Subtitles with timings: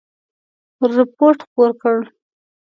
[0.95, 1.97] رپوټ خپور کړ.